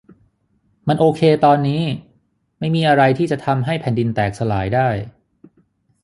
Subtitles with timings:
[0.87, 1.83] มันโอเคตอนนี้
[2.59, 4.87] ไม่มีอะไรที่จะทำให้แผ่นดินแตกสลายได้